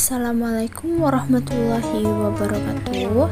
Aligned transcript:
Assalamualaikum 0.00 0.96
warahmatullahi 0.96 2.08
wabarakatuh. 2.08 3.28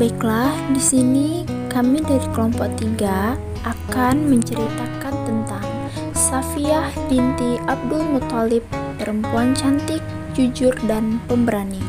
Baiklah, 0.00 0.56
di 0.72 0.80
sini 0.80 1.44
kami 1.68 2.00
dari 2.00 2.24
kelompok 2.32 2.72
3 2.80 3.36
akan 3.68 4.16
menceritakan 4.32 5.14
tentang 5.28 5.68
Safiyah 6.16 6.88
binti 7.12 7.60
Abdul 7.68 8.00
Muthalib, 8.00 8.64
perempuan 8.96 9.52
cantik, 9.52 10.00
jujur 10.32 10.72
dan 10.88 11.20
pemberani. 11.28 11.84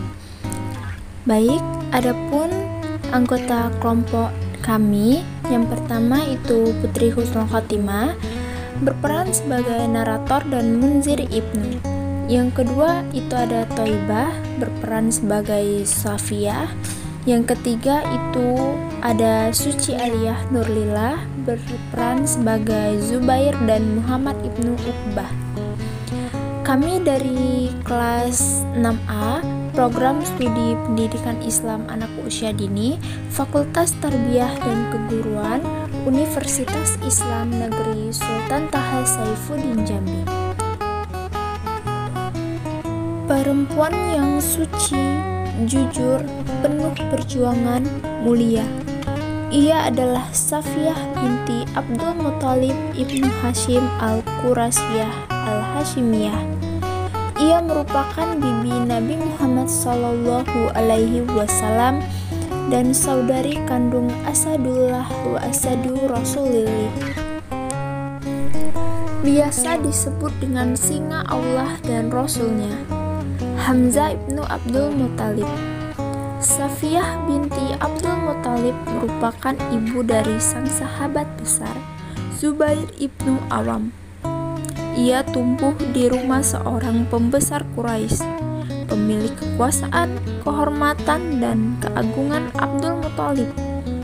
Baik, 1.24 1.64
adapun 1.96 2.52
anggota 3.16 3.72
kelompok 3.80 4.28
kami 4.60 5.24
yang 5.48 5.72
pertama 5.72 6.20
itu 6.28 6.76
Putri 6.84 7.16
Husnul 7.16 7.48
Khotimah 7.48 8.12
berperan 8.84 9.32
sebagai 9.32 9.88
narator 9.88 10.44
dan 10.52 10.84
Munzir 10.84 11.24
Ibnu. 11.32 11.95
Yang 12.26 12.62
kedua 12.62 13.06
itu 13.14 13.34
ada 13.38 13.70
Toibah 13.78 14.34
berperan 14.58 15.14
sebagai 15.14 15.86
Safiyah. 15.86 16.66
Yang 17.26 17.54
ketiga 17.58 18.02
itu 18.06 18.78
ada 19.02 19.50
Suci 19.54 19.94
Aliyah 19.94 20.50
Nurlillah 20.50 21.22
berperan 21.46 22.26
sebagai 22.26 22.98
Zubair 23.02 23.54
dan 23.70 24.02
Muhammad 24.02 24.38
Ibnu 24.42 24.74
Uqbah. 24.74 25.30
Kami 26.66 26.98
dari 27.06 27.70
kelas 27.86 28.66
6A 28.74 29.46
program 29.78 30.26
studi 30.26 30.74
pendidikan 30.90 31.38
Islam 31.46 31.86
anak 31.94 32.10
usia 32.26 32.50
dini 32.50 32.98
Fakultas 33.30 33.94
Tarbiyah 34.02 34.50
dan 34.66 34.90
Keguruan 34.90 35.62
Universitas 36.10 36.98
Islam 37.06 37.54
Negeri 37.54 38.10
Sultan 38.10 38.66
Taha 38.74 39.06
Saifuddin 39.06 39.86
Jambi. 39.86 40.45
Perempuan 43.26 43.90
yang 44.14 44.38
suci, 44.38 45.02
jujur, 45.66 46.22
penuh 46.62 46.94
perjuangan, 47.10 47.82
mulia. 48.22 48.62
Ia 49.50 49.90
adalah 49.90 50.30
Safiyah 50.30 51.18
binti 51.18 51.66
Abdul 51.74 52.22
Muthalib 52.22 52.78
ibnu 52.94 53.26
Hashim 53.42 53.82
al-Qurasiyah 53.98 55.10
al-Hashimiyah. 55.34 56.38
Ia 57.42 57.66
merupakan 57.66 58.38
bibi 58.38 58.86
Nabi 58.86 59.18
Muhammad 59.18 59.74
Sallallahu 59.74 60.78
Alaihi 60.78 61.26
Wasallam 61.34 62.06
dan 62.70 62.94
saudari 62.94 63.58
kandung 63.66 64.14
Asadullah 64.30 65.10
wa 65.26 65.42
Asadu 65.42 65.98
Rasulillah. 66.06 66.94
Biasa 69.26 69.82
disebut 69.82 70.30
dengan 70.38 70.78
singa 70.78 71.26
Allah 71.26 71.82
dan 71.82 72.14
Rasulnya. 72.14 72.95
Hamzah 73.66 74.14
ibnu 74.14 74.46
Abdul 74.46 74.94
Muthalib 74.94 75.50
Safiyah 76.38 77.26
binti 77.26 77.74
Abdul 77.82 78.14
Muthalib 78.14 78.78
merupakan 78.86 79.58
ibu 79.74 80.06
dari 80.06 80.38
sang 80.38 80.70
sahabat 80.70 81.26
besar 81.42 81.74
Zubair 82.38 82.86
ibnu 83.02 83.42
Awam. 83.50 83.90
Ia 84.94 85.26
tumbuh 85.26 85.74
di 85.98 86.06
rumah 86.06 86.46
seorang 86.46 87.10
pembesar 87.10 87.66
Quraisy, 87.74 88.22
pemilik 88.86 89.34
kekuasaan, 89.34 90.14
kehormatan, 90.46 91.42
dan 91.42 91.82
keagungan 91.82 92.54
Abdul 92.62 93.02
Muthalib 93.02 93.50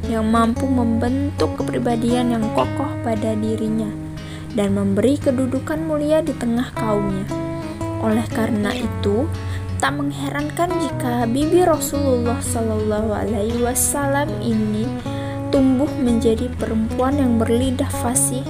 yang 0.09 0.25
mampu 0.25 0.65
membentuk 0.65 1.53
kepribadian 1.61 2.33
yang 2.33 2.49
kokoh 2.57 2.89
pada 3.05 3.37
dirinya 3.37 3.93
dan 4.57 4.73
memberi 4.73 5.21
kedudukan 5.21 5.85
mulia 5.85 6.25
di 6.25 6.33
tengah 6.33 6.73
kaumnya. 6.73 7.41
Oleh 8.02 8.25
karena 8.33 8.73
itu, 8.73 9.30
Tak 9.81 9.97
mengherankan 9.97 10.69
jika 10.77 11.25
bibi 11.25 11.66
Rasulullah 11.66 12.38
Shallallahu 12.38 13.17
Alaihi 13.17 13.66
Wasallam 13.66 14.30
ini 14.38 14.85
tumbuh 15.49 15.89
menjadi 15.97 16.53
perempuan 16.53 17.17
yang 17.17 17.41
berlidah 17.41 17.89
fasih, 17.89 18.45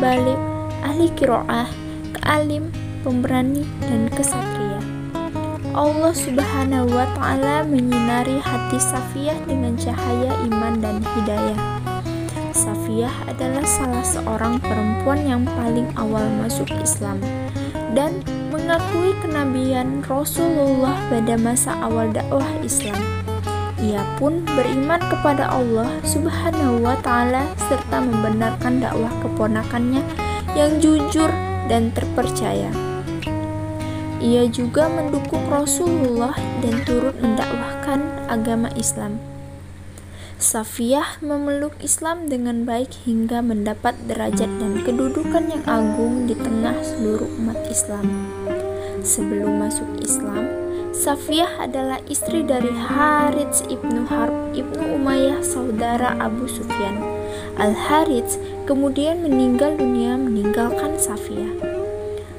balik, 0.00 0.40
ahli 0.80 1.12
kiroah, 1.12 1.68
kealim, 2.16 2.72
pemberani, 3.04 3.68
dan 3.84 4.08
kesatria. 4.08 4.80
Allah 5.76 6.16
Subhanahu 6.16 6.88
wa 6.88 7.04
Ta'ala 7.12 7.68
menyinari 7.68 8.40
hati 8.40 8.80
Safiyah 8.80 9.36
dengan 9.44 9.76
cahaya 9.76 10.32
iman 10.48 10.80
dan 10.80 11.04
hidayah. 11.04 11.60
Safiyah 12.56 13.28
adalah 13.28 13.68
salah 13.68 14.00
seorang 14.00 14.56
perempuan 14.64 15.28
yang 15.28 15.44
paling 15.44 15.92
awal 16.00 16.24
masuk 16.40 16.72
Islam 16.80 17.20
dan 17.92 18.24
mengakui 18.60 19.16
kenabian 19.24 20.04
Rasulullah 20.04 20.94
pada 21.08 21.34
masa 21.40 21.72
awal 21.80 22.12
dakwah 22.12 22.46
Islam. 22.60 23.00
Ia 23.80 24.04
pun 24.20 24.44
beriman 24.44 25.00
kepada 25.08 25.48
Allah 25.48 25.88
Subhanahu 26.04 26.84
wa 26.84 27.00
taala 27.00 27.48
serta 27.56 28.04
membenarkan 28.04 28.84
dakwah 28.84 29.08
keponakannya 29.24 30.04
yang 30.52 30.76
jujur 30.84 31.32
dan 31.72 31.88
terpercaya. 31.96 32.68
Ia 34.20 34.44
juga 34.52 34.92
mendukung 34.92 35.48
Rasulullah 35.48 36.36
dan 36.60 36.84
turut 36.84 37.16
mendakwahkan 37.24 38.04
agama 38.28 38.68
Islam. 38.76 39.16
Safiyah 40.40 41.20
memeluk 41.24 41.76
Islam 41.80 42.28
dengan 42.28 42.64
baik 42.68 43.04
hingga 43.04 43.40
mendapat 43.44 43.96
derajat 44.08 44.48
dan 44.60 44.84
kedudukan 44.84 45.52
yang 45.52 45.64
agung 45.68 46.24
di 46.28 46.36
tengah 46.36 46.76
seluruh 46.80 47.28
umat 47.40 47.60
Islam. 47.68 48.29
Sebelum 49.00 49.64
masuk 49.64 49.88
Islam, 50.04 50.44
Safiyah 50.92 51.64
adalah 51.64 52.04
istri 52.12 52.44
dari 52.44 52.68
Harits 52.68 53.64
ibnu 53.72 54.04
Harb 54.04 54.52
ibnu 54.52 55.00
Umayyah 55.00 55.40
saudara 55.40 56.20
Abu 56.20 56.44
Sufyan. 56.44 57.00
Al 57.56 57.72
Harits 57.72 58.36
kemudian 58.68 59.24
meninggal 59.24 59.80
dunia 59.80 60.20
meninggalkan 60.20 61.00
Safiyah. 61.00 61.48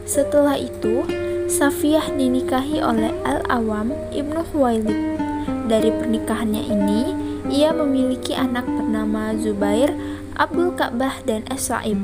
Setelah 0.05 0.53
itu, 0.53 1.01
Safiyah 1.49 2.13
dinikahi 2.13 2.77
oleh 2.85 3.09
Al 3.25 3.41
Awam 3.49 3.97
ibnu 4.13 4.45
Huwailid. 4.53 5.17
Dari 5.65 5.89
pernikahannya 5.89 6.61
ini, 6.61 7.01
ia 7.49 7.73
memiliki 7.73 8.37
anak 8.37 8.69
bernama 8.69 9.33
Zubair, 9.41 9.89
Abdul 10.37 10.77
Ka'bah, 10.77 11.25
dan 11.25 11.41
As-Sa'ib. 11.49 11.97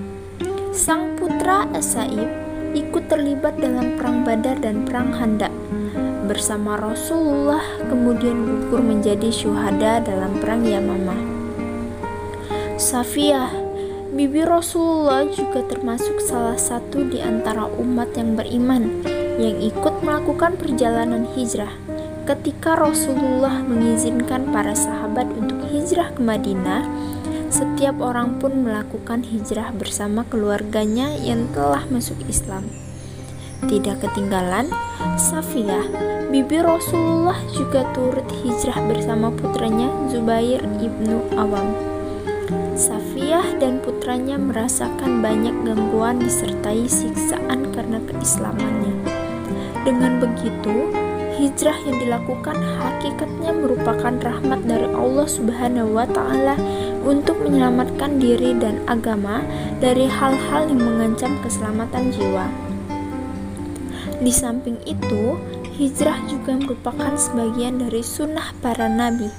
Sang 0.74 1.14
putra 1.20 1.70
As-Sa'ib 1.76 2.47
ikut 2.78 3.10
terlibat 3.10 3.58
dalam 3.58 3.98
perang 3.98 4.22
Badar 4.22 4.62
dan 4.62 4.86
perang 4.86 5.10
Handak 5.10 5.50
bersama 6.28 6.76
Rasulullah 6.78 7.64
kemudian 7.88 8.46
gugur 8.46 8.84
menjadi 8.84 9.32
syuhada 9.32 10.04
dalam 10.04 10.38
perang 10.38 10.62
Yamamah. 10.68 11.18
Safiyah, 12.78 13.50
bibi 14.14 14.46
Rasulullah 14.46 15.26
juga 15.32 15.66
termasuk 15.66 16.22
salah 16.22 16.60
satu 16.60 17.08
di 17.08 17.24
antara 17.24 17.66
umat 17.80 18.14
yang 18.14 18.38
beriman 18.38 19.02
yang 19.42 19.58
ikut 19.58 20.04
melakukan 20.04 20.60
perjalanan 20.60 21.26
hijrah 21.34 21.72
ketika 22.28 22.76
Rasulullah 22.76 23.64
mengizinkan 23.64 24.52
para 24.52 24.76
sahabat 24.76 25.32
untuk 25.40 25.64
hijrah 25.72 26.12
ke 26.12 26.20
Madinah, 26.20 26.84
setiap 27.48 28.00
orang 28.04 28.38
pun 28.38 28.68
melakukan 28.68 29.24
hijrah 29.24 29.72
bersama 29.72 30.28
keluarganya 30.28 31.14
yang 31.16 31.48
telah 31.56 31.88
masuk 31.88 32.20
Islam. 32.28 32.68
Tidak 33.66 33.98
ketinggalan, 34.04 34.70
Safiyah, 35.18 35.90
bibi 36.30 36.62
Rasulullah 36.62 37.42
juga 37.50 37.90
turut 37.98 38.30
hijrah 38.46 38.78
bersama 38.86 39.34
putranya 39.34 39.90
Zubair 40.14 40.62
ibnu 40.78 41.26
Awam. 41.34 41.74
Safiyah 42.78 43.58
dan 43.58 43.82
putranya 43.82 44.38
merasakan 44.38 45.26
banyak 45.26 45.56
gangguan 45.66 46.22
disertai 46.22 46.86
siksaan 46.86 47.74
karena 47.74 47.98
keislamannya. 48.06 48.94
Dengan 49.82 50.22
begitu, 50.22 50.94
hijrah 51.38 51.78
yang 51.86 51.98
dilakukan 52.02 52.58
hakikatnya 52.58 53.54
merupakan 53.54 54.14
rahmat 54.18 54.60
dari 54.66 54.90
Allah 54.90 55.28
Subhanahu 55.30 55.94
wa 55.94 56.10
taala 56.10 56.58
untuk 57.06 57.38
menyelamatkan 57.46 58.18
diri 58.18 58.58
dan 58.58 58.82
agama 58.90 59.46
dari 59.78 60.10
hal-hal 60.10 60.66
yang 60.66 60.82
mengancam 60.82 61.38
keselamatan 61.46 62.10
jiwa. 62.10 62.50
Di 64.18 64.34
samping 64.34 64.82
itu, 64.90 65.38
hijrah 65.78 66.18
juga 66.26 66.58
merupakan 66.58 67.14
sebagian 67.14 67.78
dari 67.86 68.02
sunnah 68.02 68.50
para 68.66 68.90
nabi. 68.90 69.30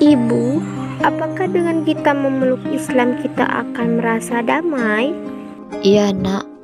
Ibu, 0.00 0.44
apakah 1.04 1.46
dengan 1.52 1.84
kita 1.84 2.16
memeluk 2.16 2.64
Islam 2.72 3.20
kita 3.20 3.44
akan 3.44 4.00
merasa 4.00 4.40
damai? 4.40 5.12
Iya, 5.84 6.16
Nak 6.16 6.55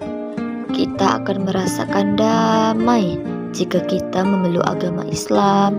kita 0.72 1.20
akan 1.20 1.44
merasakan 1.44 2.16
damai 2.16 3.20
jika 3.52 3.84
kita 3.84 4.24
memeluk 4.24 4.64
agama 4.64 5.04
Islam. 5.06 5.76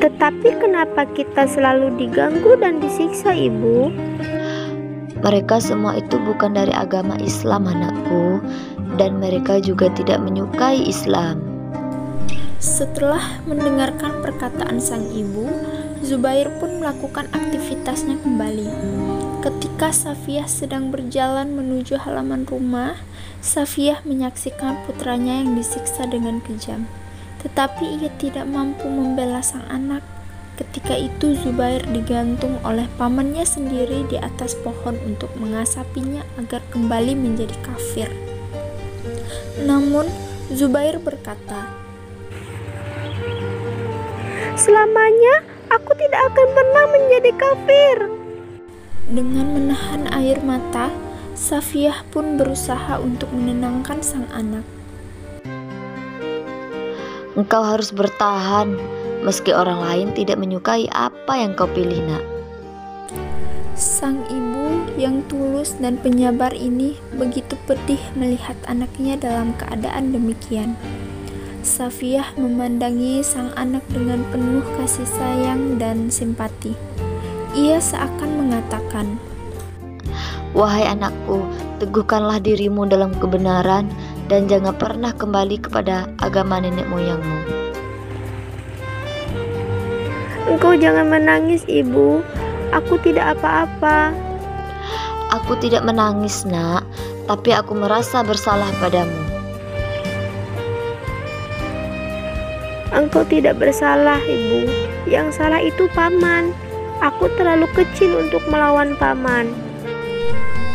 Tetapi 0.00 0.48
kenapa 0.60 1.08
kita 1.12 1.48
selalu 1.48 1.92
diganggu 1.96 2.56
dan 2.60 2.80
disiksa, 2.80 3.32
Ibu? 3.32 3.92
Mereka 5.20 5.60
semua 5.60 6.00
itu 6.00 6.16
bukan 6.16 6.56
dari 6.56 6.72
agama 6.72 7.20
Islam, 7.20 7.68
anakku, 7.68 8.40
dan 8.96 9.20
mereka 9.20 9.60
juga 9.60 9.92
tidak 9.92 10.24
menyukai 10.24 10.80
Islam. 10.88 11.44
Setelah 12.60 13.40
mendengarkan 13.44 14.20
perkataan 14.24 14.80
sang 14.80 15.04
ibu, 15.12 15.48
Zubair 16.00 16.48
pun 16.56 16.80
melakukan 16.80 17.28
aktivitasnya 17.32 18.16
kembali. 18.24 18.68
Ketika 19.40 19.88
Safiyah 19.88 20.44
sedang 20.44 20.92
berjalan 20.92 21.56
menuju 21.56 21.96
halaman 22.04 22.44
rumah, 22.44 23.00
Safiyah 23.40 24.04
menyaksikan 24.04 24.84
putranya 24.84 25.40
yang 25.40 25.56
disiksa 25.56 26.04
dengan 26.04 26.44
kejam. 26.44 26.84
Tetapi 27.40 28.04
ia 28.04 28.12
tidak 28.20 28.44
mampu 28.44 28.84
membela 28.84 29.40
sang 29.40 29.64
anak 29.72 30.04
Ketika 30.60 30.92
itu 30.92 31.32
Zubair 31.40 31.80
digantung 31.88 32.60
oleh 32.68 32.84
pamannya 33.00 33.48
sendiri 33.48 34.04
di 34.12 34.20
atas 34.20 34.52
pohon 34.60 34.92
untuk 35.08 35.32
mengasapinya 35.40 36.20
agar 36.36 36.60
kembali 36.68 37.16
menjadi 37.16 37.56
kafir. 37.64 38.12
Namun 39.64 40.04
Zubair 40.52 41.00
berkata, 41.00 41.64
Selamanya 44.52 45.48
aku 45.72 45.96
tidak 45.96 46.28
akan 46.28 46.48
pernah 46.52 46.84
menjadi 46.92 47.30
kafir. 47.40 48.19
Dengan 49.10 49.58
menahan 49.58 50.06
air 50.14 50.38
mata, 50.46 50.86
Safiyah 51.34 52.06
pun 52.14 52.38
berusaha 52.38 53.02
untuk 53.02 53.26
menenangkan 53.34 53.98
sang 54.06 54.30
anak. 54.30 54.62
Engkau 57.34 57.58
harus 57.66 57.90
bertahan, 57.90 58.78
meski 59.26 59.50
orang 59.50 59.82
lain 59.82 60.08
tidak 60.14 60.38
menyukai 60.38 60.86
apa 60.94 61.42
yang 61.42 61.58
kau 61.58 61.66
pilih, 61.66 61.98
Nak. 62.06 62.22
Sang 63.74 64.22
ibu 64.30 64.86
yang 64.94 65.26
tulus 65.26 65.74
dan 65.82 65.98
penyabar 65.98 66.54
ini 66.54 66.94
begitu 67.18 67.58
pedih 67.66 67.98
melihat 68.14 68.54
anaknya 68.70 69.18
dalam 69.18 69.58
keadaan 69.58 70.14
demikian. 70.14 70.78
Safiyah 71.66 72.38
memandangi 72.38 73.26
sang 73.26 73.50
anak 73.58 73.82
dengan 73.90 74.22
penuh 74.30 74.62
kasih 74.78 75.08
sayang 75.18 75.82
dan 75.82 76.14
simpati. 76.14 76.78
Ia 77.50 77.82
seakan 77.82 78.46
mengatakan, 78.46 79.18
Wahai 80.54 80.86
anakku, 80.86 81.46
teguhkanlah 81.82 82.38
dirimu 82.42 82.86
dalam 82.86 83.14
kebenaran 83.18 83.90
dan 84.30 84.46
jangan 84.46 84.74
pernah 84.74 85.10
kembali 85.10 85.58
kepada 85.58 86.06
agama 86.22 86.62
nenek 86.62 86.86
moyangmu. 86.86 87.38
Engkau 90.50 90.74
jangan 90.74 91.10
menangis, 91.10 91.62
Ibu. 91.66 92.22
Aku 92.74 92.98
tidak 93.02 93.38
apa-apa. 93.38 94.14
Aku 95.34 95.54
tidak 95.58 95.86
menangis, 95.86 96.42
Nak, 96.46 96.82
tapi 97.30 97.54
aku 97.54 97.74
merasa 97.78 98.22
bersalah 98.26 98.70
padamu. 98.82 99.22
Engkau 102.90 103.22
tidak 103.26 103.58
bersalah, 103.58 104.18
Ibu. 104.22 104.66
Yang 105.06 105.38
salah 105.38 105.62
itu 105.62 105.86
paman. 105.94 106.69
Aku 107.00 107.32
terlalu 107.40 107.64
kecil 107.72 108.20
untuk 108.20 108.44
melawan 108.52 108.92
paman. 109.00 109.48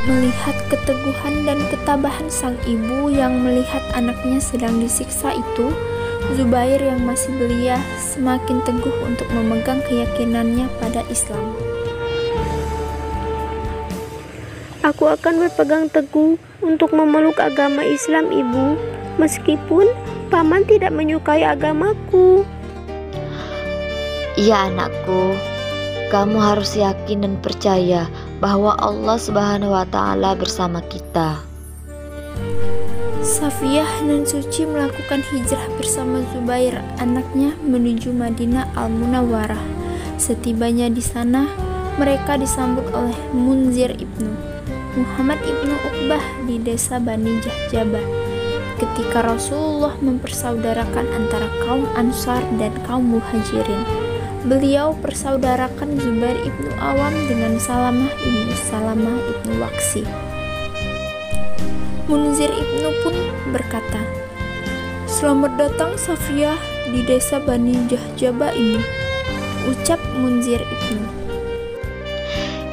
Melihat 0.10 0.58
keteguhan 0.74 1.46
dan 1.46 1.62
ketabahan 1.70 2.30
sang 2.30 2.58
ibu 2.66 3.14
yang 3.14 3.42
melihat 3.46 3.82
anaknya 3.94 4.42
sedang 4.42 4.82
disiksa 4.82 5.34
itu, 5.34 5.70
Zubair 6.34 6.82
yang 6.82 7.06
masih 7.06 7.30
belia 7.38 7.78
semakin 8.02 8.58
teguh 8.66 8.98
untuk 9.06 9.30
memegang 9.30 9.78
keyakinannya 9.86 10.66
pada 10.82 11.06
Islam. 11.14 11.54
Aku 14.82 15.06
akan 15.06 15.46
berpegang 15.46 15.86
teguh 15.94 16.42
untuk 16.66 16.94
memeluk 16.94 17.38
agama 17.38 17.86
Islam, 17.86 18.34
Ibu, 18.34 18.78
meskipun 19.22 19.90
paman 20.34 20.66
tidak 20.66 20.94
menyukai 20.94 21.46
agamaku. 21.46 22.42
Iya, 24.38 24.74
anakku. 24.74 25.55
Kamu 26.14 26.38
harus 26.38 26.78
yakin 26.78 27.26
dan 27.26 27.36
percaya 27.42 28.06
bahwa 28.38 28.78
Allah 28.78 29.18
Subhanahu 29.18 29.74
wa 29.74 29.86
taala 29.90 30.38
bersama 30.38 30.80
kita. 30.86 31.42
Safiyah 33.26 34.06
dan 34.06 34.22
Suci 34.22 34.70
melakukan 34.70 35.26
hijrah 35.34 35.66
bersama 35.82 36.22
Zubair, 36.30 36.78
anaknya, 37.02 37.58
menuju 37.66 38.14
Madinah 38.14 38.70
Al-Munawwarah. 38.78 39.58
Setibanya 40.22 40.94
di 40.94 41.02
sana, 41.02 41.50
mereka 41.98 42.38
disambut 42.38 42.86
oleh 42.94 43.18
Munzir 43.34 43.98
ibnu 43.98 44.56
Muhammad 44.96 45.42
ibnu 45.44 45.74
Uqbah 45.74 46.24
di 46.48 46.56
desa 46.62 47.02
Bani 47.02 47.42
Jahjabah. 47.44 48.06
Ketika 48.80 49.26
Rasulullah 49.26 49.96
mempersaudarakan 50.00 51.08
antara 51.12 51.48
kaum 51.68 51.84
Ansar 52.00 52.40
dan 52.62 52.72
kaum 52.88 53.04
Muhajirin, 53.20 53.84
beliau 54.46 54.94
persaudarakan 55.02 55.98
Zubair 55.98 56.38
ibnu 56.46 56.70
Awam 56.78 57.14
dengan 57.26 57.58
Salamah 57.58 58.14
ibnu 58.22 58.54
Salamah 58.70 59.18
ibnu 59.34 59.54
Waksi. 59.58 60.06
Munzir 62.06 62.54
Ibnu 62.54 62.90
pun 63.02 63.18
berkata, 63.50 63.98
Selamat 65.10 65.58
datang 65.58 65.98
Safiyah 65.98 66.62
di 66.94 67.02
desa 67.02 67.42
Bani 67.42 67.74
Jahjaba 67.90 68.54
ini, 68.54 68.78
ucap 69.66 69.98
Munzir 70.14 70.62
Ibnu. 70.62 71.02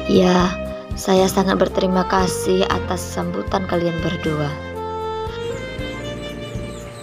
Ya, 0.05 0.53
saya 0.93 1.25
sangat 1.25 1.57
berterima 1.57 2.05
kasih 2.05 2.69
atas 2.69 3.01
sambutan 3.01 3.65
kalian 3.65 3.97
berdua. 4.05 4.53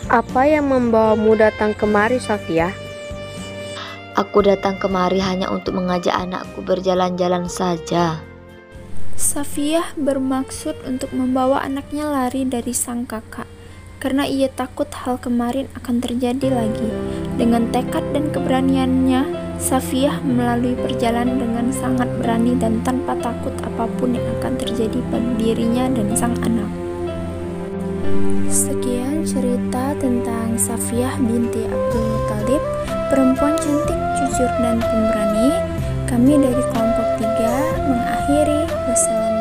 Apa 0.07 0.47
yang 0.47 0.71
membawamu 0.71 1.35
datang 1.35 1.75
kemari, 1.75 2.23
Safiyah? 2.23 2.90
Aku 4.21 4.45
datang 4.45 4.77
kemari 4.77 5.17
hanya 5.17 5.49
untuk 5.49 5.81
mengajak 5.81 6.13
anakku 6.13 6.61
berjalan-jalan 6.61 7.49
saja. 7.49 8.21
Safiyah 9.17 9.97
bermaksud 9.97 10.77
untuk 10.85 11.17
membawa 11.17 11.65
anaknya 11.65 12.05
lari 12.05 12.45
dari 12.45 12.77
sang 12.77 13.09
kakak 13.09 13.49
karena 13.97 14.29
ia 14.29 14.53
takut 14.53 14.93
hal 14.93 15.17
kemarin 15.17 15.73
akan 15.73 16.05
terjadi 16.05 16.53
lagi. 16.53 16.89
Dengan 17.41 17.73
tekad 17.73 18.05
dan 18.13 18.29
keberaniannya, 18.29 19.25
Safiyah 19.57 20.21
melalui 20.21 20.77
perjalanan 20.77 21.41
dengan 21.41 21.73
sangat 21.73 22.13
berani 22.21 22.61
dan 22.61 22.85
tanpa 22.85 23.17
takut 23.25 23.57
apa 23.65 23.89
pun 23.97 24.13
yang 24.13 24.29
akan 24.37 24.53
terjadi 24.61 25.01
pada 25.09 25.33
dirinya 25.41 25.89
dan 25.89 26.13
sang 26.13 26.37
anak. 26.45 26.80
Sekian 28.51 29.23
cerita 29.23 29.93
tentang 30.01 30.57
Safiyah 30.57 31.17
binti 31.21 31.69
Abdul 31.69 32.05
Muthalib, 32.05 32.63
perempuan 33.13 33.55
cantik, 33.61 34.01
jujur, 34.21 34.51
dan 34.61 34.81
pemberani. 34.81 35.49
Kami 36.09 36.35
dari 36.41 36.63
kelompok 36.75 37.09
3 37.23 37.89
mengakhiri 37.89 38.61
Wassalamualaikum 38.89 39.40